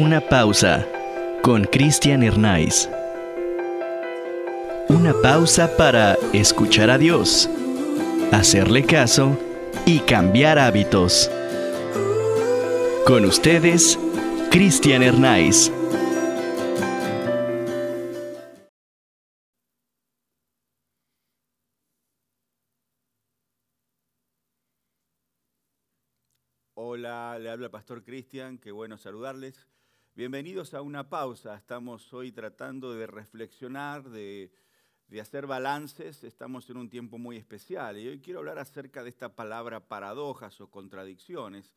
[0.00, 0.88] Una pausa
[1.42, 2.88] con Cristian Hernández.
[4.88, 7.50] Una pausa para escuchar a Dios,
[8.32, 9.36] hacerle caso
[9.84, 11.30] y cambiar hábitos.
[13.06, 13.98] Con ustedes,
[14.50, 15.70] Cristian Hernández.
[26.72, 29.68] Hola, le habla Pastor Cristian, qué bueno saludarles.
[30.16, 31.54] Bienvenidos a una pausa.
[31.54, 34.50] Estamos hoy tratando de reflexionar, de,
[35.20, 36.24] hacer balances.
[36.24, 40.60] Estamos en un tiempo muy especial y hoy quiero hablar acerca de esta palabra paradojas
[40.60, 41.76] o contradicciones.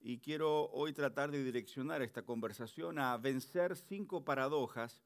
[0.00, 5.00] Y quiero hoy tratar de direccionar esta conversación a vencer cinco paradojas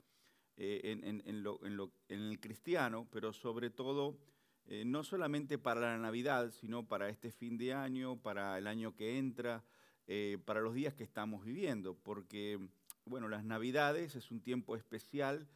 [0.57, 1.61] eh, en, lo,
[2.09, 4.17] el cristiano, pero sobre todo
[4.65, 8.97] eh, no solamente para la Navidad, sino para este fin de año, para el año
[8.97, 9.63] que entra,
[10.07, 12.59] eh, para los días que estamos viviendo, porque,
[13.07, 15.47] bueno, las Navidades es un tiempo especial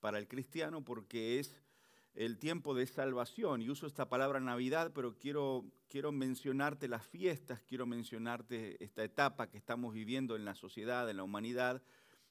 [0.00, 1.60] para el cristiano porque es
[2.14, 3.62] el tiempo de salvación.
[3.62, 9.48] Y uso esta palabra Navidad, pero quiero, quiero mencionarte las fiestas, quiero mencionarte esta etapa
[9.48, 11.82] que estamos viviendo en la sociedad, en la humanidad.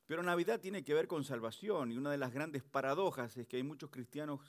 [0.05, 3.57] Pero Navidad tiene que ver con salvación y una de las grandes paradojas es que
[3.57, 4.41] hay muchos cristianos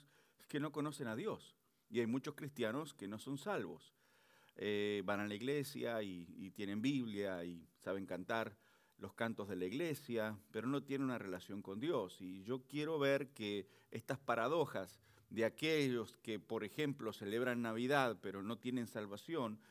[0.47, 1.55] que no conocen a Dios.
[1.89, 3.93] Y hay muchos cristianos que no son salvos.
[4.61, 8.57] Eh, van a la iglesia y, tienen Biblia y saben cantar
[8.97, 12.19] los cantos de la iglesia, pero no tienen una relación con Dios.
[12.19, 14.99] Y yo quiero ver que estas paradojas
[15.29, 19.61] de aquellos que, por ejemplo, celebran Navidad pero no tienen salvación,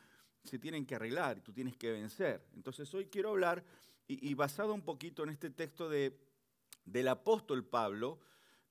[0.43, 2.43] se tienen que arreglar y tú tienes que vencer.
[2.55, 3.63] Entonces hoy quiero hablar,
[4.07, 6.17] y, y basado un poquito en este texto de,
[6.85, 8.19] del apóstol Pablo,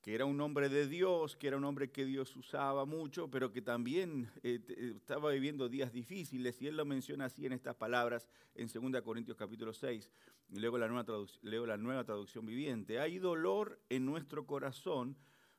[0.09, 3.53] que era un hombre de Dios, que era un hombre que Dios usaba mucho, pero
[3.53, 4.59] que también eh,
[4.97, 9.36] estaba viviendo días difíciles, y él lo menciona así en estas palabras en 2 Corintios
[9.36, 10.11] capítulo 6,
[10.48, 11.05] y luego la, nueva
[11.42, 13.01] leo la nueva traducción viviente.
[13.01, 15.14] Hay dolor en nuestro corazón,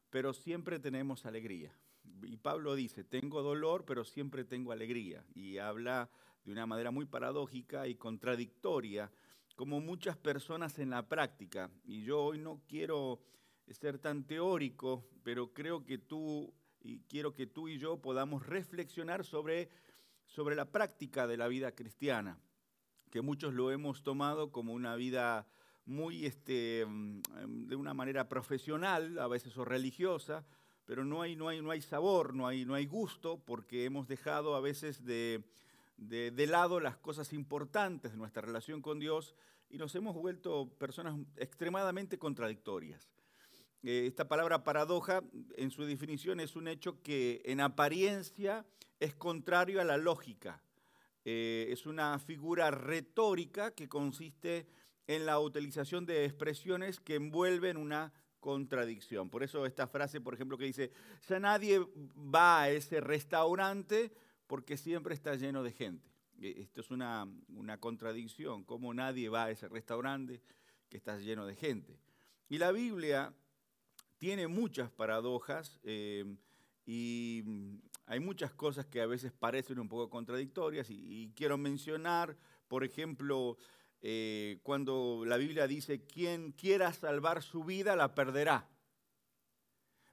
[0.10, 1.72] pero siempre tenemos alegría.
[2.24, 5.24] Y Pablo dice, tengo dolor, pero siempre tengo alegría.
[5.36, 6.10] Y habla
[6.44, 9.12] de una manera muy paradójica y contradictoria,
[9.56, 11.70] como muchas personas en la práctica.
[11.86, 13.20] Y yo hoy no quiero
[13.74, 19.26] ser tan teórico, pero creo que tú y quiero que tú y yo podamos reflexionar
[19.26, 19.70] sobre,
[20.26, 22.40] sobre la práctica de la vida cristiana,
[23.10, 25.48] que muchos lo hemos tomado como una vida
[25.86, 30.46] muy este, de una manera profesional, a veces o religiosa,
[30.86, 34.08] pero no hay, no hay, no hay sabor, no hay, no hay gusto, porque hemos
[34.08, 35.44] dejado a veces de,
[35.98, 39.36] de, de lado las cosas importantes de nuestra relación con Dios
[39.70, 43.10] y nos hemos vuelto personas extremadamente contradictorias.
[43.84, 45.22] Eh, esta palabra paradoja,
[45.56, 48.66] en su definición, es un hecho que en apariencia
[49.00, 50.62] es contrario a la lógica.
[51.24, 54.68] Eh, es una figura retórica que consiste
[55.08, 59.30] en la utilización de expresiones que envuelven una contradicción.
[59.30, 60.92] Por eso esta frase, por ejemplo, que dice,
[61.28, 61.80] ya nadie
[62.16, 64.12] va a ese restaurante
[64.48, 66.10] porque siempre está lleno de gente.
[66.42, 70.42] Eh, esto es una, una contradicción, como nadie va a ese restaurante
[70.90, 71.98] que está lleno de gente.
[72.50, 73.34] Y la Biblia
[74.20, 76.26] tiene muchas paradojas eh,
[76.86, 77.44] y
[78.06, 82.38] hay muchas cosas que a veces parecen un poco contradictorias y, quiero mencionar,
[82.68, 83.58] por ejemplo,
[84.02, 88.70] eh, cuando la Biblia dice, quien quiera salvar su vida la perderá,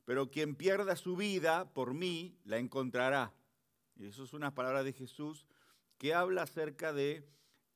[0.04, 3.34] pero quien pierda su vida por mí la encontrará.
[3.96, 5.46] Y eso es una palabra de Jesús
[5.98, 7.28] que habla acerca de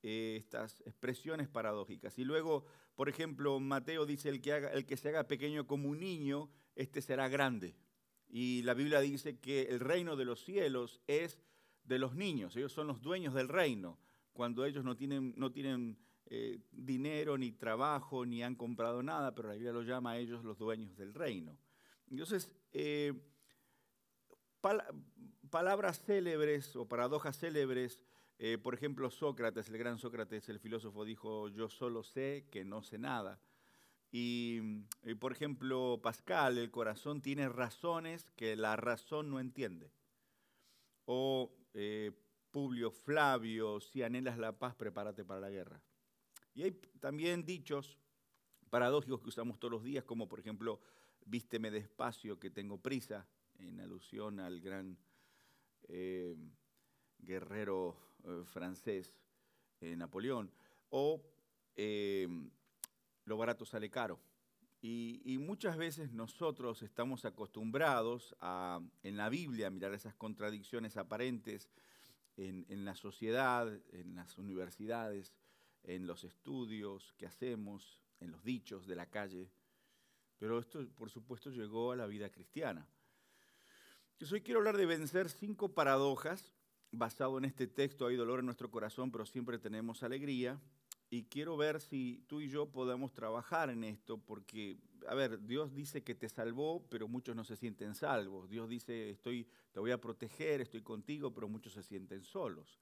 [0.02, 2.18] eh, estas expresiones paradójicas.
[2.18, 2.66] Y luego
[3.00, 7.74] por ejemplo, Mateo dice, el que, se haga pequeño como un niño, este será grande.
[8.28, 11.38] Y la Biblia dice que el reino de los cielos es
[11.82, 13.98] de los niños, ellos son los dueños del reino,
[14.34, 15.96] cuando ellos no tienen,
[16.26, 20.44] eh, dinero, ni trabajo, ni han comprado nada, pero la Biblia los llama a ellos
[20.44, 21.56] los dueños del reino.
[22.10, 23.14] Entonces, eh,
[24.60, 24.84] pal
[25.48, 28.02] palabras célebres o paradojas célebres
[28.42, 32.82] eh, por ejemplo, Sócrates, el gran Sócrates, el filósofo, dijo, yo solo sé que no
[32.82, 33.38] sé nada.
[34.10, 34.62] Y,
[35.20, 39.92] por ejemplo, Pascal, el corazón tiene razones que la razón no entiende.
[41.04, 42.12] O eh,
[42.50, 45.82] Publio Flavio, si anhelas la paz, prepárate para la guerra.
[46.54, 47.98] Y hay también dichos
[48.70, 50.80] paradójicos que usamos todos los días, como por ejemplo,
[51.26, 53.28] vísteme despacio que tengo prisa,
[53.58, 54.96] en alusión al gran
[55.88, 56.34] eh,
[57.18, 59.14] guerrero eh, francés,
[59.80, 60.50] eh, Napoleón,
[60.90, 61.22] o
[61.76, 62.28] eh,
[63.24, 64.18] lo barato sale caro.
[64.82, 71.68] Y, muchas veces nosotros estamos acostumbrados a, en la Biblia a mirar esas contradicciones aparentes
[72.38, 75.34] en, en la sociedad, en las universidades,
[75.82, 79.50] en los estudios que hacemos, en los dichos de la calle,
[80.40, 82.88] pero esto, por supuesto, llegó a la vida cristiana.
[84.18, 86.50] Yo hoy quiero hablar de vencer cinco paradojas.
[86.92, 90.60] Basado en este texto hay dolor en nuestro corazón, pero siempre tenemos alegría.
[91.12, 94.78] Y quiero ver si tú y yo podamos trabajar en esto, porque,
[95.08, 98.48] a ver, Dios dice que te salvó, pero muchos no se sienten salvos.
[98.48, 102.80] Dios dice, estoy, te voy a proteger, estoy contigo, pero muchos se sienten solos.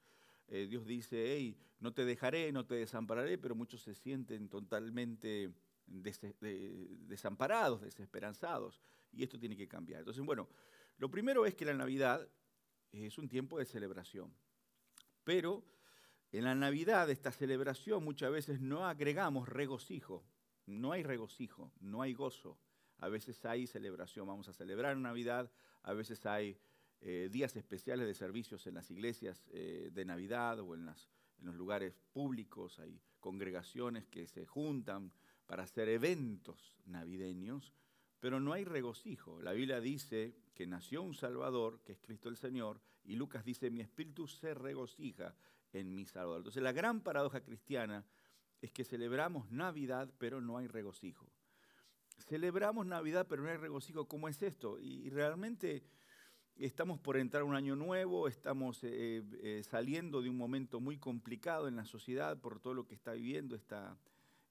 [0.49, 5.53] Eh, Dios dice, hey, no te dejaré, no te desampararé, pero muchos se sienten totalmente
[5.87, 8.81] desamparados, desesperanzados,
[9.13, 10.01] y esto tiene que cambiar.
[10.01, 10.49] Entonces, bueno,
[10.99, 12.29] lo primero es que la Navidad
[12.93, 14.33] es un tiempo de celebración,
[15.25, 15.65] pero
[16.31, 20.25] en la Navidad, esta celebración, muchas veces no agregamos regocijo,
[20.67, 22.59] no hay regocijo, no hay gozo.
[22.99, 25.51] A veces hay celebración, vamos a celebrar Navidad,
[25.83, 26.59] a veces hay
[27.01, 30.85] eh, días especiales de servicios en las iglesias eh, de Navidad o en,
[31.41, 35.13] los lugares públicos, hay congregaciones que se juntan
[35.47, 37.73] para hacer eventos navideños,
[38.21, 39.41] pero no hay regocijo.
[39.43, 43.71] La Biblia dice que nació un Salvador, que es Cristo el Señor, y Lucas dice,
[43.71, 45.35] mi espíritu se regocija
[45.73, 46.39] en mi Salvador.
[46.39, 48.05] Entonces la gran paradoja cristiana
[48.61, 51.31] es que celebramos Navidad, pero no hay regocijo.
[52.27, 54.09] Celebramos Navidad, pero no hay regocijo.
[54.09, 54.79] ¿Cómo es esto?
[54.81, 55.85] Y realmente
[56.57, 61.69] estamos por entrar un año nuevo, estamos eh, eh, saliendo de un momento muy complicado
[61.69, 63.97] en la sociedad por todo lo que está viviendo esta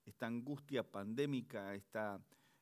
[0.08, 1.75] esta angustia pandémica,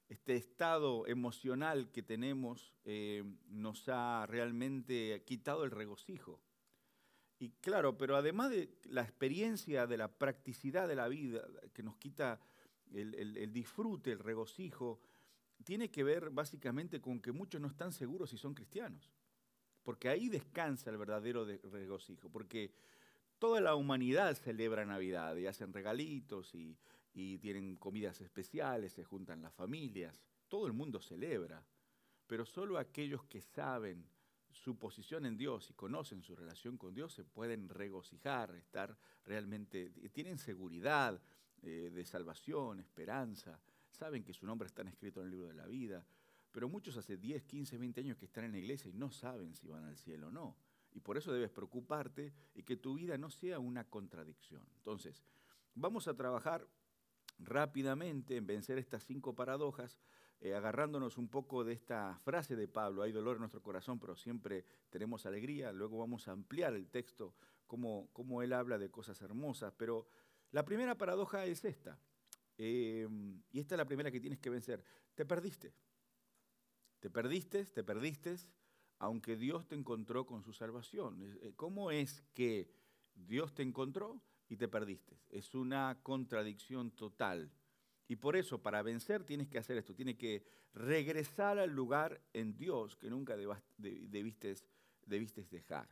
[0.10, 6.40] este estado emocional que tenemos, eh, nos ha realmente quitado el regocijo.
[7.40, 11.98] Y claro, pero además de la experiencia de la practicidad de la vida, que nos
[11.98, 12.40] quita
[12.94, 15.02] el, disfrute, el regocijo,
[15.64, 19.12] tiene que ver básicamente con que muchos no están seguros si son cristianos.
[19.84, 22.30] Porque ahí descansa el verdadero regocijo.
[22.30, 22.74] Porque
[23.38, 26.78] toda la humanidad celebra Navidad y hacen regalitos y,
[27.16, 31.66] y tienen comidas especiales, se juntan las familias, todo el mundo celebra,
[32.28, 34.06] pero solo aquellos que saben
[34.52, 39.92] su posición en Dios y conocen su relación con Dios se pueden regocijar, estar realmente,
[40.12, 41.22] tienen seguridad
[41.62, 43.60] eh, de salvación, esperanza,
[43.90, 46.06] saben que su nombre está escrito en el libro de la vida,
[46.52, 49.56] pero muchos hace 10, 15, 20 años que están en la iglesia y no saben
[49.56, 50.58] si van al cielo o no.
[50.94, 54.66] Y por eso debes preocuparte y que tu vida no sea una contradicción.
[54.78, 55.22] Entonces,
[55.74, 56.66] vamos a trabajar
[57.40, 60.00] rápidamente en vencer estas cinco paradojas,
[60.40, 64.16] eh, agarrándonos un poco de esta frase de Pablo, hay dolor en nuestro corazón, pero
[64.16, 67.36] siempre tenemos alegría, luego vamos a ampliar el texto,
[67.68, 70.08] como, él habla de cosas hermosas, pero
[70.52, 72.00] la primera paradoja es esta,
[72.58, 73.08] eh,
[73.52, 74.84] y esta es la primera que tienes que vencer,
[75.14, 75.74] te perdiste,
[77.00, 78.36] te perdiste, te perdiste,
[79.00, 81.38] aunque Dios te encontró con su salvación.
[81.42, 82.70] Eh, ¿Cómo es que
[83.14, 84.22] Dios te encontró?
[84.50, 85.18] Y te perdiste.
[85.30, 87.52] Es una contradicción total.
[88.08, 89.96] Y por eso, para vencer, tienes que hacer esto.
[89.96, 93.36] Tienes que regresar al lugar en Dios que nunca
[93.78, 94.56] debiste,
[95.50, 95.90] dejar.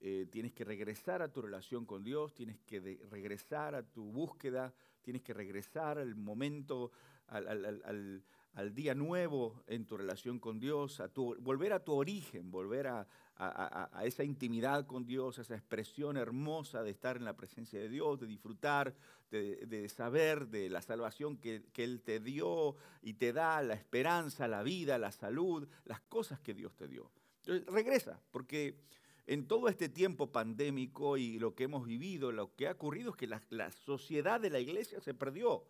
[0.00, 2.80] Eh, tienes que regresar a tu relación con Dios, tienes que
[3.10, 6.90] regresar a tu búsqueda, tienes que regresar al momento,
[7.28, 8.24] al, al
[8.72, 11.02] día nuevo en tu relación con Dios,
[11.40, 13.06] volver a tu origen, volver a,
[14.04, 18.26] esa intimidad con Dios, esa expresión hermosa de estar en la presencia de Dios, de
[18.26, 18.94] disfrutar,
[19.30, 24.62] de, saber de la salvación que, Él te dio y te da, la esperanza, la
[24.62, 27.10] vida, la salud, las cosas que Dios te dio.
[27.40, 28.76] Entonces, regresa, porque
[29.26, 33.16] en todo este tiempo pandémico y lo que hemos vivido, lo que ha ocurrido es
[33.16, 35.64] que la sociedad de la iglesia se perdió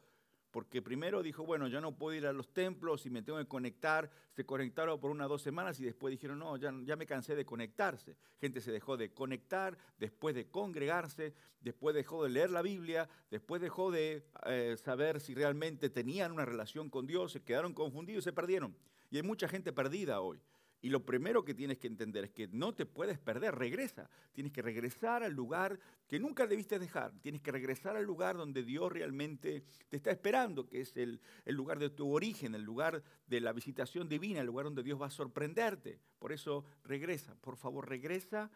[0.52, 3.46] porque primero dijo, bueno, ya no puedo ir a los templos y me tengo que
[3.46, 4.10] conectar.
[4.32, 7.46] Se conectaron por unas dos semanas y después dijeron, no, ya, ya me cansé de
[7.46, 8.16] conectarse.
[8.38, 13.62] Gente se dejó de conectar, después de congregarse, después dejó de leer la Biblia, después
[13.62, 18.24] dejó de eh, saber si realmente tenían una relación con Dios, se quedaron confundidos y
[18.24, 18.76] se perdieron.
[19.10, 20.38] Y hay mucha gente perdida hoy.
[20.84, 24.10] Y lo primero que tienes que entender es que no te puedes perder, regresa.
[24.32, 27.12] Tienes que regresar al lugar que nunca debiste dejar.
[27.20, 31.78] Tienes que regresar al lugar donde Dios realmente te está esperando, que es el, lugar
[31.78, 35.10] de tu origen, el lugar de la visitación divina, el lugar donde Dios va a
[35.10, 36.00] sorprenderte.
[36.18, 38.50] Por eso regresa, por favor, regresa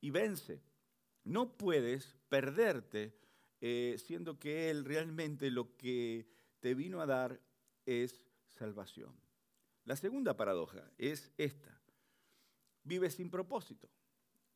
[0.00, 0.62] y vence.
[1.24, 3.16] No puedes perderte
[3.60, 6.28] eh, siendo que Él realmente lo que
[6.60, 7.40] te vino a dar
[7.84, 9.23] es salvación.
[9.84, 11.80] La segunda paradoja es esta.
[12.82, 13.88] Vive sin propósito.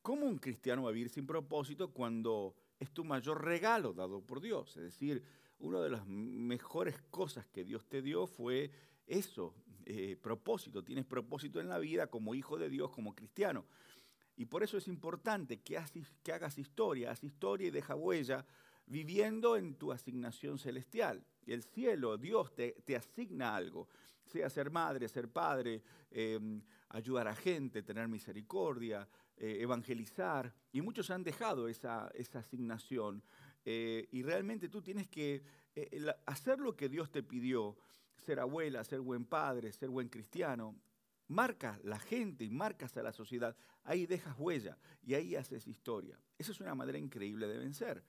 [0.03, 4.41] ¿Cómo un cristiano va a vivir sin propósito cuando es tu mayor regalo dado por
[4.41, 4.77] Dios?
[4.77, 5.23] Es decir,
[5.59, 8.71] una de las mejores cosas que Dios te dio fue
[9.07, 9.55] eso,
[9.85, 10.85] eh, propósito.
[10.85, 13.65] Tienes propósito en la vida como hijo de Dios, como cristiano.
[14.37, 18.47] Y por eso es importante que, hagas historia, haz historia y deja huella
[18.87, 21.25] viviendo en tu asignación celestial.
[21.45, 23.89] El cielo, Dios te, asigna algo,
[24.29, 30.55] sea ser madre, ser padre, em, ayudar a gente, tener misericordia, eh, evangelizar.
[30.73, 33.23] Y muchos han dejado esa, asignación.
[33.65, 35.43] Eh, y realmente tú tienes que
[35.75, 37.77] eh, hacer lo que Dios te pidió,
[38.17, 40.77] ser abuela, ser buen padre, ser buen cristiano.
[41.29, 43.57] Marcas la gente y marcas a la sociedad.
[43.85, 46.19] Ahí dejas huella y ahí haces historia.
[46.39, 48.03] Esa es una manera increíble de vencer.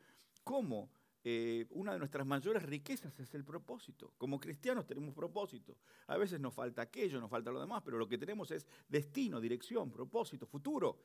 [0.44, 0.90] ¿Cómo?
[1.24, 4.14] Eh, una de nuestras mayores riquezas es el propósito.
[4.18, 5.78] Como cristianos tenemos propósito.
[6.08, 9.42] A veces nos falta aquello, nos falta lo demás, pero lo que tenemos es destino,
[9.42, 11.00] dirección, propósito, futuro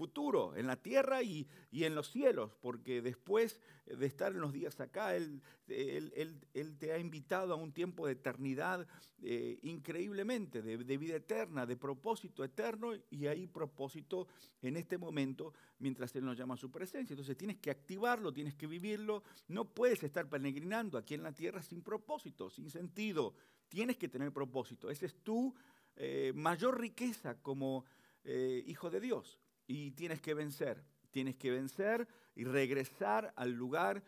[0.00, 4.80] futuro en la tierra y, en los cielos, porque después de estar en los días
[4.80, 8.88] acá, Él, él, te ha invitado a un tiempo de eternidad
[9.20, 14.26] eh, increíblemente, de, de, vida eterna, de propósito eterno, y hay propósito
[14.62, 17.12] en este momento mientras Él nos llama a su presencia.
[17.12, 21.60] Entonces tienes que activarlo, tienes que vivirlo, no puedes estar peregrinando aquí en la tierra
[21.60, 23.34] sin propósito, sin sentido,
[23.68, 24.88] tienes que tener propósito.
[24.88, 25.54] Esa es tu
[25.96, 27.84] eh, mayor riqueza como
[28.24, 29.38] eh, hijo de Dios
[29.70, 30.84] y tienes que vencer.
[31.12, 34.02] Tienes que vencer y regresar al lugar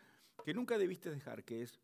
[0.44, 1.78] que nunca debiste dejar, que es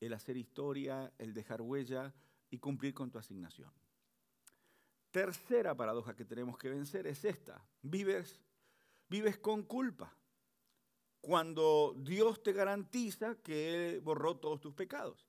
[0.00, 2.12] el hacer historia, el dejar huella
[2.50, 3.72] y cumplir con tu asignación.
[5.10, 7.66] Tercera paradoja que tenemos que vencer es esta.
[7.80, 8.38] Vives,
[9.08, 10.14] vives con culpa.
[11.22, 15.26] Cuando Dios te garantiza que Él borró todos tus pecados.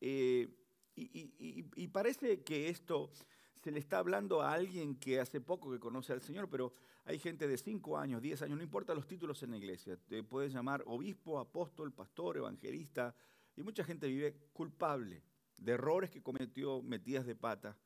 [0.00, 0.48] Eh,
[0.96, 3.12] y, parece que esto
[3.64, 6.74] se le está hablando a alguien que hace poco que conoce al Señor, pero
[7.06, 10.22] hay gente de 5 años, 10 años, no importa los títulos en la iglesia, te
[10.22, 13.14] puedes llamar obispo, apóstol, pastor, evangelista,
[13.56, 15.22] y mucha gente vive culpable
[15.56, 17.78] de errores que cometió metidas de pata,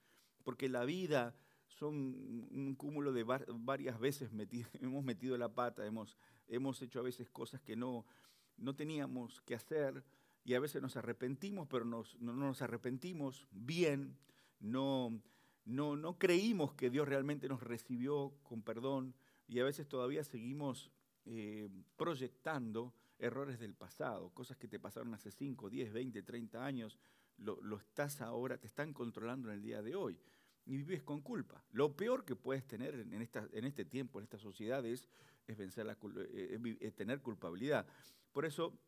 [0.43, 1.37] porque la vida
[1.69, 4.31] son un cúmulo de varias veces
[4.81, 6.19] hemos metido la pata, hemos,
[6.49, 8.05] hemos hecho a veces cosas que no,
[8.57, 10.03] no teníamos que hacer
[10.43, 14.19] y a veces nos arrepentimos, pero no nos arrepentimos bien,
[14.59, 15.23] no
[15.69, 19.15] no, no creímos que Dios realmente nos recibió con perdón
[19.47, 20.91] y a veces todavía seguimos
[21.27, 26.99] eh, proyectando errores del pasado, cosas que te pasaron hace 5, 10, 20, 30 años,
[27.37, 30.19] lo, estás ahora, te están controlando en el día de hoy
[30.65, 31.63] y vives con culpa.
[31.73, 35.07] Lo peor que puedes tener en, esta, en este tiempo, en esta sociedad, es,
[35.47, 35.99] vencer la,
[36.33, 37.87] eh, tener culpabilidad.
[38.33, 38.79] Por eso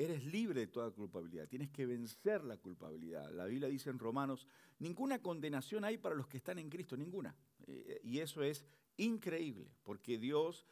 [0.00, 3.30] Eres libre de toda culpabilidad, tienes que vencer la culpabilidad.
[3.32, 4.46] La Biblia dice en Romanos,
[4.78, 7.36] ninguna condenación hay para los que están en Cristo, ninguna.
[7.66, 8.64] Eh, y eso es
[8.96, 10.66] increíble, porque Dios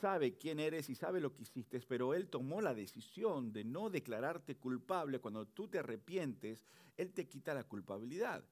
[0.00, 3.88] sabe quién eres y sabe lo que hiciste, pero Él tomó la decisión de no
[3.88, 5.20] declararte culpable.
[5.20, 8.44] Cuando tú te arrepientes, Él te quita la culpabilidad.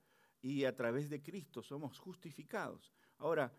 [0.43, 2.93] Y a través de Cristo somos justificados.
[3.19, 3.53] Ahora,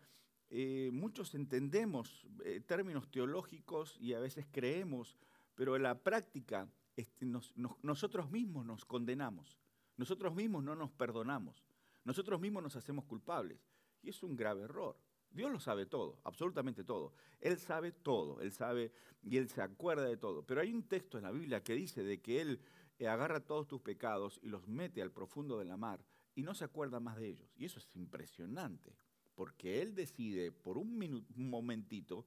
[0.48, 5.18] eh, muchos entendemos eh, términos teológicos y a veces creemos
[5.54, 9.58] pero en la práctica este, nosotros mismos nos condenamos,
[9.96, 11.64] nosotros mismos no nos perdonamos,
[12.04, 13.60] nosotros mismos nos hacemos culpables.
[14.02, 14.96] Y es un grave error.
[15.30, 17.14] Dios lo sabe todo, absolutamente todo.
[17.40, 18.92] Él sabe todo, Él sabe
[19.22, 20.44] y Él se acuerda de todo.
[20.44, 22.60] Pero hay un texto en la Biblia que dice de que Él
[22.98, 26.04] eh, agarra todos tus pecados y los mete al profundo de la mar
[26.34, 27.50] y no se acuerda más de ellos.
[27.56, 28.94] Y eso es impresionante,
[29.34, 32.26] porque Él decide por un, un momentito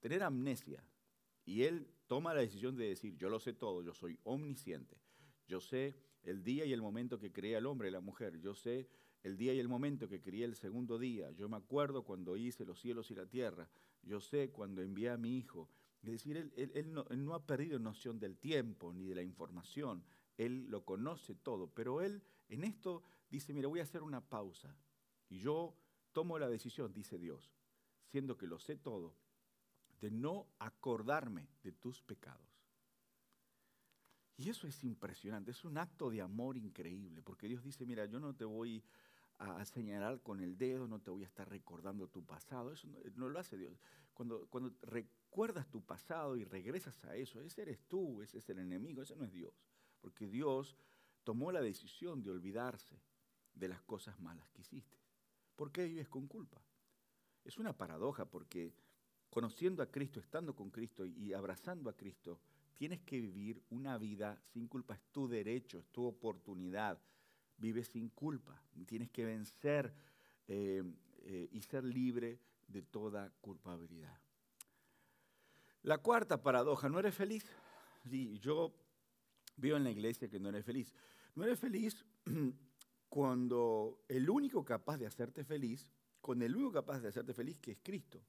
[0.00, 0.84] tener amnesia,
[1.48, 4.98] y él toma la decisión de decir, yo lo sé todo, yo soy omnisciente,
[5.46, 8.54] yo sé el día y el momento que creé al hombre y la mujer, yo
[8.54, 8.86] sé
[9.22, 12.66] el día y el momento que creé el segundo día, yo me acuerdo cuando hice
[12.66, 13.66] los cielos y la tierra,
[14.02, 15.70] yo sé cuando envié a mi hijo.
[16.02, 20.04] Es decir, él, no, él no ha perdido noción del tiempo ni de la información,
[20.36, 24.76] él lo conoce todo, pero él en esto dice, mira, voy a hacer una pausa
[25.30, 25.74] y yo
[26.12, 27.50] tomo la decisión, dice Dios,
[28.04, 29.14] siendo que lo sé todo,
[30.00, 32.46] de no acordarme de tus pecados.
[34.36, 38.20] Y eso es impresionante, es un acto de amor increíble, porque Dios dice, mira, yo
[38.20, 38.84] no te voy
[39.38, 43.28] a señalar con el dedo, no te voy a estar recordando tu pasado, eso no,
[43.28, 43.78] lo hace Dios.
[44.14, 48.58] Cuando, cuando recuerdas tu pasado y regresas a eso, ese eres tú, ese es el
[48.58, 49.54] enemigo, ese no es Dios,
[50.00, 50.76] porque Dios
[51.22, 53.00] tomó la decisión de olvidarse
[53.54, 54.98] de las cosas malas que hiciste.
[55.54, 56.60] ¿Por qué vives con culpa?
[57.44, 58.72] Es una paradoja porque
[59.30, 62.40] conociendo a Cristo, estando con Cristo y abrazando a Cristo,
[62.76, 64.94] tienes que vivir una vida sin culpa.
[64.94, 66.98] Es tu derecho, es tu oportunidad.
[67.56, 68.62] Vives sin culpa.
[68.86, 69.92] Tienes que vencer
[70.46, 70.82] eh,
[71.22, 74.18] eh, y ser libre de toda culpabilidad.
[75.82, 77.44] La cuarta paradoja, ¿no eres feliz?
[78.08, 78.74] Sí, yo
[79.56, 80.94] veo en la iglesia que no eres feliz.
[81.34, 82.04] No eres feliz
[83.08, 87.72] cuando el único capaz de hacerte feliz, con el único capaz de hacerte feliz, que
[87.72, 88.22] es Cristo.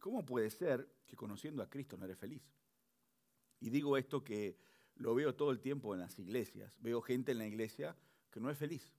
[0.00, 2.42] ¿Cómo puede ser que conociendo a Cristo no eres feliz?
[3.60, 4.56] Y digo esto que
[4.96, 6.74] lo veo todo el tiempo en las iglesias.
[6.80, 7.96] Veo gente en la iglesia
[8.30, 8.92] que no es feliz.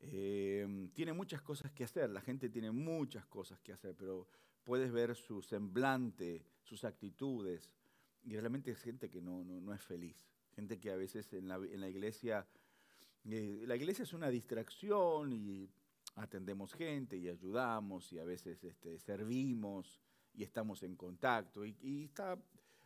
[0.00, 4.28] Eh, tiene muchas cosas que hacer, la gente tiene muchas cosas que hacer, pero
[4.62, 7.70] puedes ver su semblante, sus actitudes,
[8.24, 10.16] y realmente es gente que no, no, es feliz.
[10.54, 12.46] Gente que a veces en la, en la iglesia,
[13.24, 15.70] eh, la iglesia es una distracción y
[16.18, 20.00] atendemos gente y ayudamos y a veces este, servimos
[20.34, 22.38] y estamos en contacto y, está,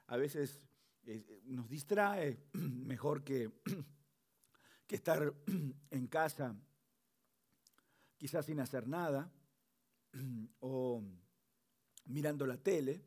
[0.07, 0.67] a veces
[1.05, 3.51] eh, nos distrae mejor que,
[4.87, 5.35] que estar
[5.91, 6.55] en casa
[8.17, 9.33] quizás sin hacer nada
[10.61, 11.03] o
[12.07, 13.03] mirando la tele.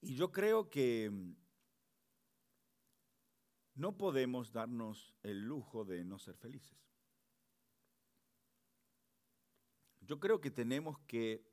[0.00, 1.12] Y yo creo que
[3.74, 6.78] no podemos darnos el lujo de no ser felices.
[10.00, 11.46] Yo creo que tenemos que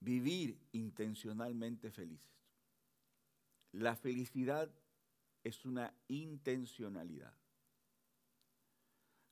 [0.00, 2.32] vivir intencionalmente felices.
[3.72, 4.72] La felicidad
[5.42, 7.34] es una intencionalidad.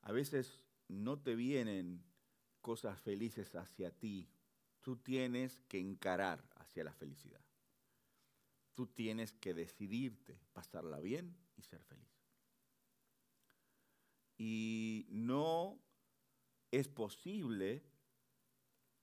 [0.03, 2.03] A veces no te vienen
[2.61, 4.29] cosas felices hacia ti,
[4.81, 7.50] tú tienes que encarar hacia la felicidad.
[8.75, 12.09] Tú tienes que decidirte pasarla bien y ser feliz.
[14.39, 15.79] Y no
[16.71, 17.85] es posible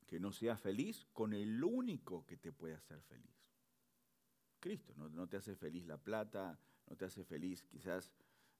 [0.08, 3.52] que no seas feliz con el único que te puede hacer feliz.
[4.60, 8.12] Cristo, no, te hace feliz la plata, no te hace feliz quizás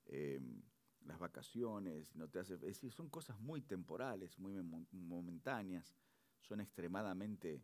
[0.06, 0.62] em,
[1.06, 4.54] las vacaciones, no te hace, es decir, son cosas muy temporales, muy
[4.92, 5.96] momentáneas,
[6.42, 7.64] son extremadamente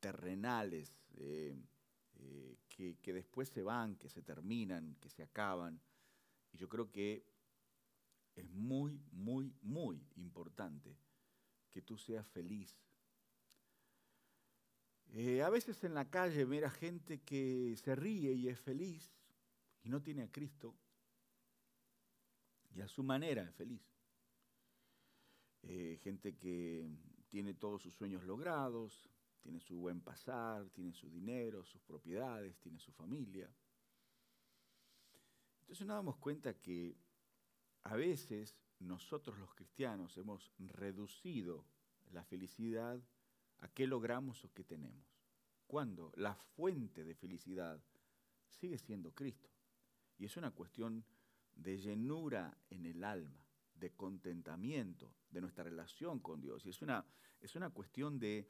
[0.00, 1.56] terrenales, eh,
[2.18, 5.80] eh, que, después se van, que se terminan, que se acaban.
[6.52, 7.24] Y yo creo que
[8.34, 10.96] es muy, muy, muy importante
[11.70, 12.76] que tú seas feliz
[15.14, 19.10] eh, a veces en la calle mira gente que se ríe y es feliz
[19.82, 20.74] y no tiene a Cristo
[22.74, 23.82] y a su manera es feliz.
[25.62, 26.88] Eh, gente que
[27.28, 29.08] tiene todos sus sueños logrados,
[29.40, 33.50] tiene su buen pasar, tiene su dinero, sus propiedades, tiene su familia.
[35.60, 36.96] Entonces nos damos cuenta que
[37.84, 41.64] a veces nosotros los cristianos hemos reducido
[42.12, 43.00] la felicidad
[43.58, 45.06] a qué logramos o qué tenemos.
[45.66, 47.82] Cuando la fuente de felicidad
[48.48, 49.50] sigue siendo Cristo.
[50.18, 51.04] Y es una cuestión
[51.54, 56.64] de llenura en el alma, de contentamiento, de nuestra relación con Dios.
[56.66, 57.04] Y es una,
[57.40, 58.48] es una cuestión de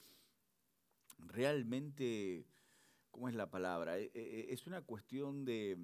[1.18, 2.46] realmente,
[3.10, 3.98] ¿cómo es la palabra?
[3.98, 5.78] E, e, e, es una cuestión de,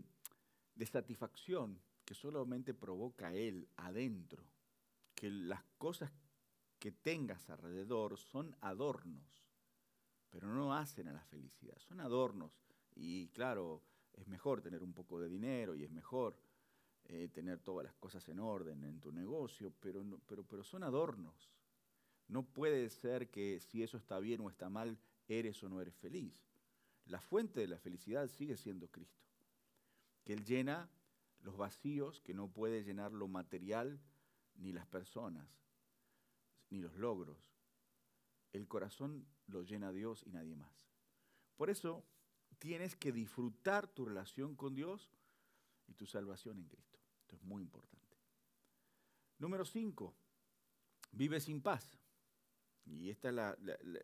[0.90, 4.44] satisfacción que solamente provoca Él adentro.
[5.14, 6.12] Que las cosas
[6.78, 9.46] que tengas alrededor son adornos,
[10.30, 12.52] pero no hacen a la felicidad, son adornos.
[12.94, 16.38] Y claro, es mejor tener un poco de dinero y es mejor
[17.06, 21.50] eh, tener todas las cosas en orden en tu negocio, pero, pero, pero son adornos.
[22.28, 25.94] No puede ser que si eso está bien o está mal, eres o no eres
[25.96, 26.34] feliz.
[27.06, 29.22] La fuente de la felicidad sigue siendo Cristo,
[30.24, 30.90] que Él llena
[31.40, 34.00] los vacíos que no puede llenar lo material
[34.56, 35.46] ni las personas
[36.70, 37.38] ni los logros.
[38.52, 40.88] El corazón lo llena Dios y nadie más.
[41.56, 42.04] Por eso
[42.58, 45.10] tienes que disfrutar tu relación con Dios
[45.86, 46.98] y tu salvación en Cristo.
[47.20, 48.16] Esto es muy importante.
[49.38, 50.14] Número cinco,
[51.12, 51.98] vive sin paz.
[52.86, 53.34] Y esta es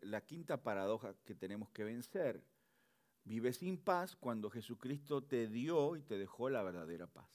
[0.01, 2.43] la, quinta paradoja que tenemos que vencer.
[3.23, 7.29] Vive sin paz cuando Jesucristo te dio y te dejó la verdadera paz.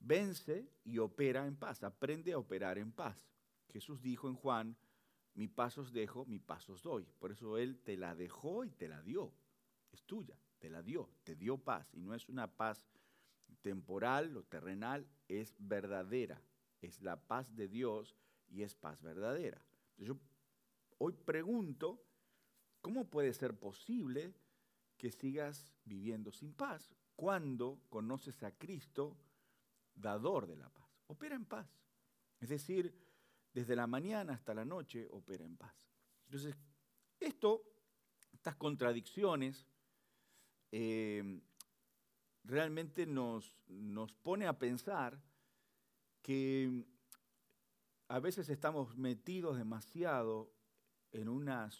[0.00, 1.82] Vence y opera en paz.
[1.82, 3.16] Aprende a operar en paz.
[3.72, 4.76] Jesús dijo en Juan,
[5.34, 7.06] mi paz os dejo, mi paz os doy.
[7.18, 9.34] Por eso Él te la dejó y te la dio.
[9.92, 11.92] Es tuya, te la dio, te dio paz.
[11.92, 12.82] Y no es una paz
[13.60, 16.40] temporal o terrenal, es verdadera.
[16.80, 18.16] Es la paz de Dios
[18.48, 19.60] y es paz verdadera.
[20.04, 20.18] Yo
[20.98, 22.02] hoy pregunto,
[22.80, 24.34] ¿cómo puede ser posible
[24.96, 29.16] que sigas viviendo sin paz cuando conoces a Cristo,
[29.94, 30.88] dador de la paz?
[31.06, 31.68] Opera en paz.
[32.40, 32.94] Es decir,
[33.52, 35.74] desde la mañana hasta la noche opera en paz.
[36.26, 36.56] Entonces,
[37.18, 37.62] esto,
[38.32, 39.66] estas contradicciones,
[40.72, 41.40] eh,
[42.44, 45.20] realmente nos, nos pone a pensar
[46.20, 46.84] que
[48.08, 50.52] a veces estamos metidos demasiado
[51.12, 51.70] en una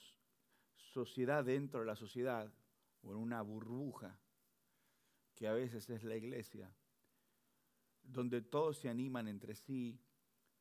[0.76, 2.52] sociedad dentro de la sociedad
[3.02, 4.18] o en una burbuja
[5.34, 6.74] que a veces es la iglesia,
[8.02, 10.00] donde todos se animan entre sí,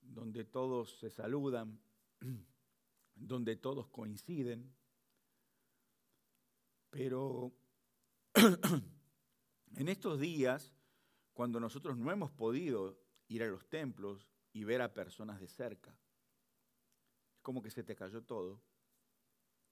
[0.01, 1.79] donde todos se saludan,
[3.15, 4.75] donde todos coinciden,
[6.89, 7.53] Pero
[9.75, 10.73] en estos días,
[11.33, 12.97] cuando nosotros no hemos podido
[13.27, 15.93] ir a los templos y ver a personas de cerca,
[17.41, 18.61] como que se te cayó todo,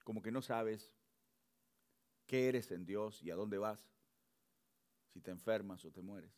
[0.03, 0.93] como que no sabes
[2.25, 3.89] qué eres en Dios y a dónde vas,
[5.07, 6.37] si te enfermas o te mueres.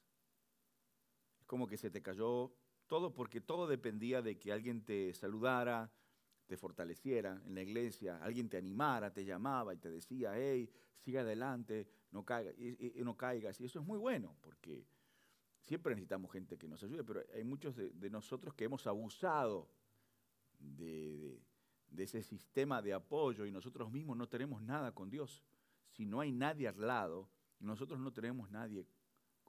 [1.40, 2.56] Es como que se te cayó
[2.86, 5.92] todo porque todo dependía de que alguien te saludara,
[6.46, 11.18] te fortaleciera en la iglesia, alguien te animara, te llamaba y te decía, hey, sigue
[11.18, 12.24] adelante, no,
[12.60, 13.60] y, no caigas.
[13.60, 14.86] Y eso es muy bueno, porque
[15.66, 19.68] siempre necesitamos gente que nos ayude, pero hay muchos de, nosotros que hemos abusado
[20.60, 21.42] de,
[21.98, 25.44] ese sistema de apoyo y nosotros mismos no tenemos nada con Dios.
[25.90, 28.86] Si no hay nadie al lado, nosotros no tenemos nadie,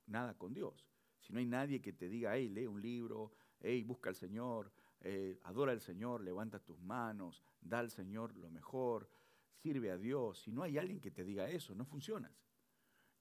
[0.07, 0.89] nada con Dios.
[1.21, 4.73] Si no hay nadie que te diga, hey, lee un libro, hey, busca al Señor,
[5.01, 9.11] eh, adora al Señor, levanta tus manos, da al Señor lo mejor,
[9.57, 10.39] sirve a Dios.
[10.39, 12.33] Si no hay alguien que te diga eso, no funcionas.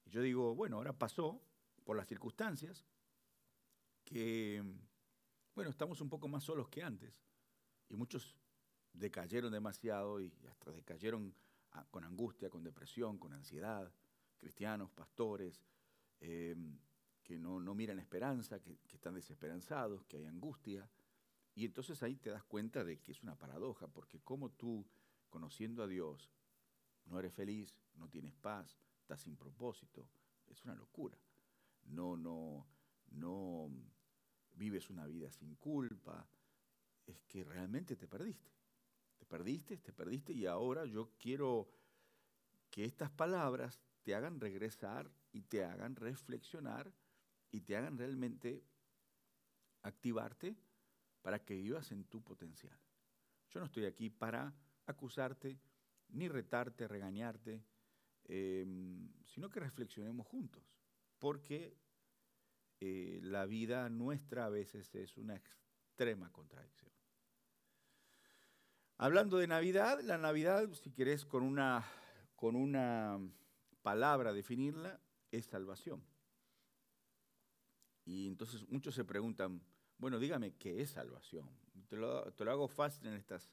[0.06, 1.42] Y yo digo, bueno, ahora pasó
[1.86, 2.84] por las circunstancias
[4.04, 4.62] que,
[5.54, 7.22] bueno, estamos un poco más solos que antes.
[7.88, 8.36] Y muchos
[8.92, 11.32] decayeron demasiado y hasta decayeron
[11.92, 13.90] con angustia, con depresión, con ansiedad.
[14.36, 15.62] Cristianos, pastores,
[16.20, 16.56] eh,
[17.22, 20.90] que no, miran esperanza, que están desesperanzados, que hay angustia.
[21.54, 24.84] Y entonces ahí te das cuenta de que es una paradoja, porque como tú,
[25.30, 26.32] conociendo a Dios,
[27.04, 30.08] no eres feliz, no tienes paz, estás sin propósito,
[30.48, 31.16] es una locura.
[31.88, 32.66] No, no,
[33.10, 33.70] no
[34.52, 36.28] vives una vida sin culpa,
[37.06, 38.50] es que realmente te perdiste.
[39.18, 41.68] Te perdiste, te perdiste y ahora yo quiero
[42.70, 46.92] que estas palabras te hagan regresar y te hagan reflexionar
[47.50, 48.62] y te hagan realmente
[49.82, 50.56] activarte
[51.22, 52.78] para que vivas en tu potencial.
[53.50, 54.54] Yo no estoy aquí para
[54.86, 55.58] acusarte,
[56.08, 57.64] ni retarte, regañarte,
[58.24, 60.62] em, sino que reflexionemos juntos,
[61.18, 61.76] porque
[62.80, 66.92] eh, la vida nuestra a veces es una extrema contradicción.
[68.98, 71.84] Hablando de Navidad, la Navidad, si querés con una,
[72.34, 73.18] con una
[73.82, 75.00] palabra definirla,
[75.30, 76.02] es salvación.
[78.06, 79.60] Y entonces muchos se preguntan,
[79.98, 81.48] bueno, dígame qué es salvación.
[81.88, 83.50] Te lo, hago fácil en estos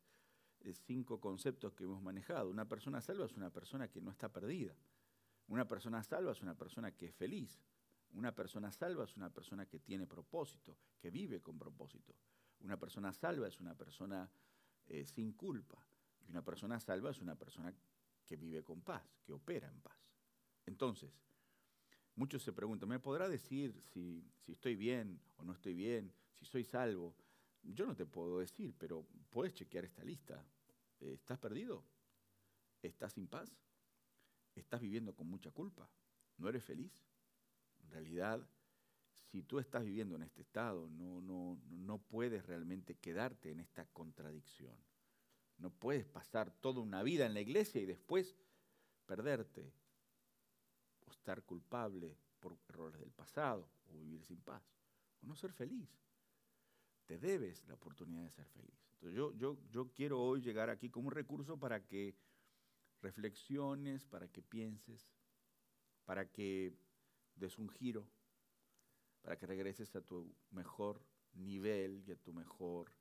[0.62, 2.50] eh, cinco conceptos que hemos manejado.
[2.50, 4.76] Una persona salva es una persona que no está perdida.
[5.48, 7.60] Una persona salva es una persona que es feliz.
[8.14, 12.16] Una persona salva es una persona que tiene propósito, que vive con propósito.
[12.60, 14.30] Una persona salva es una persona
[14.88, 15.86] eh, sin culpa.
[16.26, 17.74] Y una persona salva es una persona
[18.26, 19.98] que vive con paz, que opera en paz.
[20.66, 21.12] Entonces,
[22.16, 26.14] muchos se preguntan, ¿me podrá decir si, si estoy bien o no estoy bien?
[26.34, 27.16] si soy salvo.
[27.64, 30.46] Yo no te puedo decir, pero puedes chequear esta lista.
[31.00, 31.84] ¿Estás perdido?
[32.82, 33.50] ¿Estás sin paz?
[34.56, 35.90] ¿Estás viviendo con mucha culpa?
[36.38, 36.92] ¿No eres feliz?
[37.84, 38.48] En realidad,
[39.32, 43.86] si tú estás viviendo en este estado, no, no, no puedes realmente quedarte en esta
[43.86, 44.76] contradicción.
[45.58, 48.36] No puedes pasar toda una vida en la iglesia y después
[49.06, 49.74] perderte
[51.06, 54.64] o estar culpable por errores del pasado o vivir sin paz
[55.22, 55.90] o no ser feliz
[57.06, 58.88] te debes la oportunidad de ser feliz.
[58.94, 62.16] Entonces yo, yo, yo quiero hoy llegar aquí como un recurso para que
[63.04, 65.08] reflexiones, para que pienses,
[66.06, 66.74] para que
[67.36, 68.08] des un giro,
[69.22, 71.02] para que regreses a tu mejor
[71.36, 72.92] nivel y a tu mejor,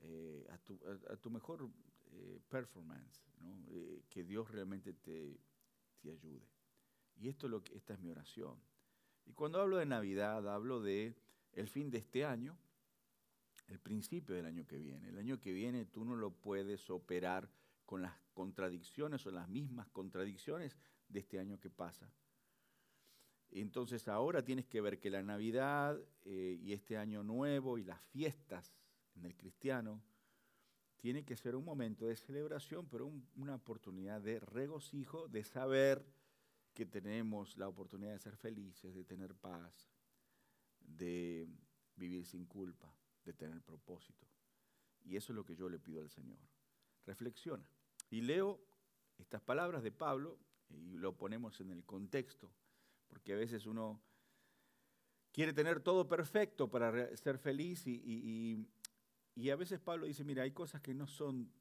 [0.00, 1.68] eh, a, tu, mejor
[2.12, 3.22] eh, performance,
[3.68, 5.40] eh, que Dios realmente te,
[6.00, 6.48] te ayude.
[7.16, 8.56] Y esto es lo que, esta es mi oración.
[9.26, 11.14] Y cuando hablo de Navidad, hablo de
[11.52, 12.56] el fin de este año,
[13.66, 15.08] el principio del año que viene.
[15.08, 17.50] El año que viene tú no lo puedes operar
[17.88, 20.76] con las contradicciones o las mismas contradicciones
[21.08, 22.12] de este año que pasa.
[23.50, 28.02] Entonces ahora tienes que ver que la Navidad eh, y este año nuevo y las
[28.04, 28.76] fiestas
[29.14, 30.02] en el cristiano
[30.98, 36.04] tiene que ser un momento de celebración, pero una oportunidad de regocijo, de saber
[36.74, 39.90] que tenemos la oportunidad de ser felices, de tener paz,
[40.80, 41.48] de
[41.96, 42.92] vivir sin culpa
[43.28, 44.26] de tener propósito.
[45.04, 46.38] Y eso es lo que yo le pido al Señor.
[47.04, 47.68] Reflexiona.
[48.10, 48.60] Y leo
[49.18, 52.50] estas palabras de Pablo y lo ponemos en el contexto,
[53.08, 54.00] porque a veces uno
[55.32, 58.66] quiere tener todo perfecto para ser feliz y,
[59.50, 61.52] a veces Pablo dice, mira, hay cosas que no son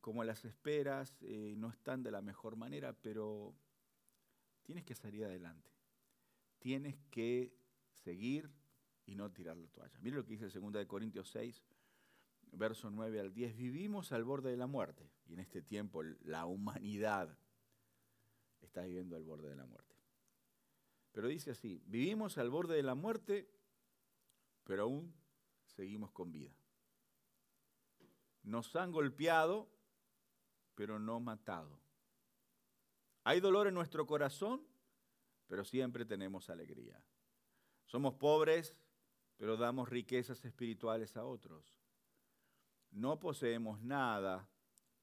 [0.00, 3.54] como las esperas, eh, no están de la mejor manera, pero
[4.62, 5.70] tienes que salir adelante.
[6.58, 7.54] Tienes que
[7.92, 8.50] seguir
[9.06, 9.98] y no tirar la toalla.
[10.00, 11.62] Mire lo que dice 2 Corintios 6,
[12.56, 13.56] verso 9 al 10.
[13.56, 17.38] Vivimos al borde de la muerte y en este tiempo la humanidad
[18.60, 19.94] estás viviendo al borde de la muerte.
[21.12, 23.48] Pero dice así, vivimos al borde de la muerte,
[24.64, 25.14] pero aún
[25.66, 26.52] seguimos con vida.
[28.42, 29.70] Nos han golpeado,
[30.74, 31.80] pero no matado.
[33.22, 34.66] Hay dolor en nuestro corazón,
[35.46, 37.02] pero siempre tenemos alegría.
[37.86, 38.76] Somos pobres,
[39.36, 41.74] pero damos riquezas espirituales a otros.
[42.94, 44.48] No poseemos nada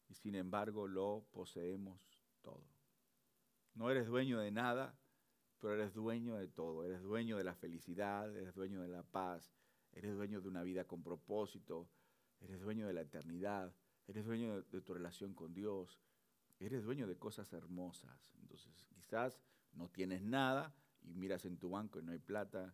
[0.07, 1.99] y sin embargo lo poseemos
[2.41, 2.63] todo.
[3.75, 4.97] No eres dueño de nada,
[5.59, 6.85] pero eres dueño de todo.
[6.85, 9.53] Eres dueño de la felicidad, eres dueño de la paz,
[9.91, 11.89] eres dueño de una vida con propósito,
[12.39, 13.73] eres dueño de la eternidad,
[14.07, 15.99] eres dueño de, tu relación con Dios,
[16.61, 18.33] eres dueño de cosas hermosas.
[18.39, 19.37] Entonces, quizás
[19.73, 22.73] no tienes nada y miras en tu banco y no hay plata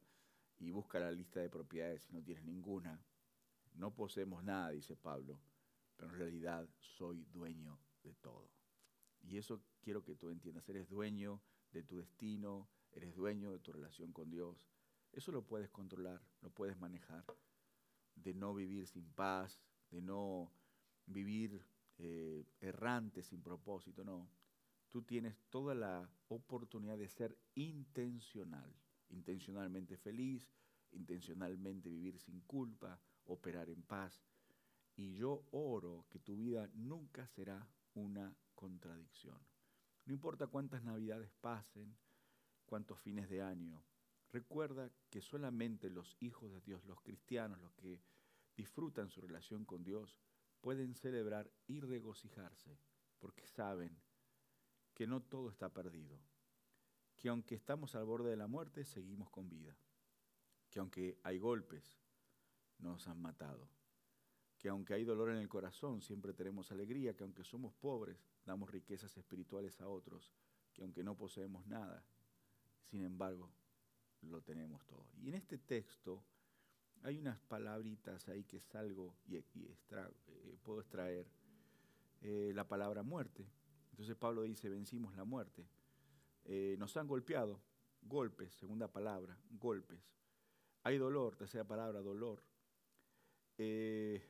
[0.60, 2.99] y busca la lista de propiedades y no tienes ninguna.
[3.78, 5.40] No poseemos nada, dice Pablo,
[5.96, 8.50] pero en realidad soy dueño de todo.
[9.22, 10.68] Y eso quiero que tú entiendas.
[10.68, 14.58] Eres dueño de tu destino, eres dueño de tu relación con Dios.
[15.12, 17.24] Eso lo puedes controlar, lo puedes manejar.
[18.16, 19.62] De no vivir sin paz,
[19.92, 20.52] de no
[21.06, 21.63] vivir
[22.00, 24.28] eh, errante, sin propósito, no.
[24.90, 28.74] Tú tienes toda la oportunidad de ser intencional,
[29.10, 30.50] intencionalmente feliz,
[30.92, 34.22] intencionalmente vivir sin culpa, operar en paz.
[34.96, 39.40] Y yo oro que tu vida nunca será una contradicción.
[40.06, 41.96] No importa cuántas navidades pasen,
[42.66, 43.84] cuántos fines de año,
[44.32, 48.02] recuerda que solamente los hijos de Dios, los cristianos, los que
[48.56, 50.20] disfrutan su relación con Dios,
[50.62, 52.80] pueden celebrar y regocijarse,
[53.20, 54.02] porque saben
[54.94, 56.20] que no todo está perdido,
[57.16, 59.78] que aunque estamos al borde de la muerte, seguimos con vida,
[60.70, 62.00] que aunque hay golpes,
[62.80, 63.68] nos han matado,
[64.58, 68.70] que aunque hay dolor en el corazón, siempre tenemos alegría, que aunque somos pobres, damos
[68.70, 70.32] riquezas espirituales a otros,
[70.74, 72.04] que aunque no poseemos nada,
[72.90, 73.52] sin embargo,
[74.22, 75.06] lo tenemos todo.
[75.22, 76.24] Y en este texto
[77.04, 81.28] hay unas palabritas ahí que salgo y, eh, puedo extraer
[82.22, 83.48] eh, la palabra muerte.
[83.92, 85.68] Entonces Pablo dice, vencimos la muerte.
[86.46, 87.62] Eh, nos han golpeado,
[88.02, 90.00] golpes, segunda palabra, golpes.
[90.84, 92.42] Hay dolor, tercera palabra, dolor.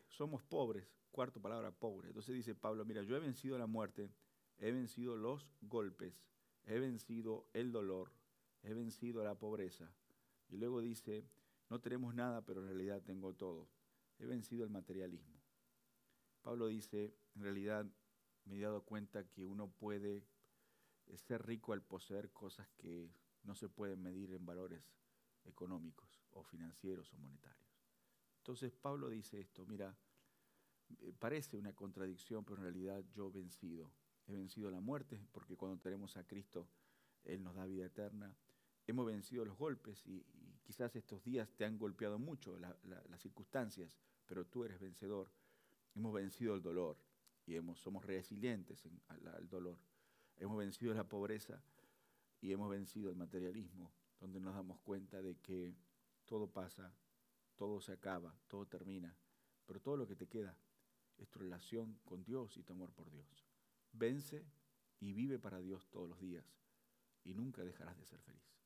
[0.10, 2.10] Somos pobres, cuarta palabra, pobre.
[2.10, 4.10] Entonces dice Pablo, mira, yo he vencido la muerte,
[4.58, 6.24] he vencido los golpes,
[6.66, 8.12] he vencido el dolor,
[8.64, 9.92] he vencido la pobreza.
[10.50, 11.26] Y luego dice,
[11.70, 13.68] no tenemos nada, pero en realidad tengo todo.
[14.20, 15.42] He vencido el materialismo.
[16.42, 17.86] Pablo dice, en realidad
[18.46, 20.26] me he dado cuenta que uno puede
[21.16, 23.12] ser rico al poseer cosas que
[23.44, 24.82] no se pueden medir en valores
[25.46, 27.67] económicos o financieros o monetarios.
[28.48, 29.96] Entonces Pablo dice esto, mira,
[31.02, 33.92] eh, parece una contradicción, pero en realidad yo vencido.
[34.26, 36.68] He vencido la muerte porque cuando tenemos a Cristo,
[37.24, 38.36] Él nos da vida eterna
[38.88, 40.26] hemos vencido los golpes y,
[40.64, 45.32] quizás estos días te han golpeado mucho las circunstancias, pero tú eres vencedor.
[45.96, 46.98] Hemos vencido el dolor
[47.46, 49.80] y hemos, somos resilientes al, dolor.
[50.36, 51.64] Hemos vencido la pobreza
[52.42, 55.74] y hemos vencido el materialismo, donde nos damos cuenta de que
[56.26, 56.94] todo pasa,
[57.58, 59.18] todo se acaba, todo termina,
[59.66, 60.58] pero todo lo que te queda
[61.18, 63.46] es tu relación con Dios y tu amor por Dios.
[63.92, 64.46] Vence
[65.00, 66.46] y vive para Dios todos los días
[67.24, 68.57] y nunca dejarás de ser feliz.